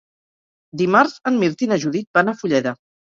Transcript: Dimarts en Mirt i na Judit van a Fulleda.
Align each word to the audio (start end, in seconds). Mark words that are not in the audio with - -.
Dimarts 0.81 1.13
en 1.31 1.37
Mirt 1.43 1.61
i 1.67 1.67
na 1.73 1.77
Judit 1.85 2.09
van 2.21 2.33
a 2.33 2.37
Fulleda. 2.41 2.75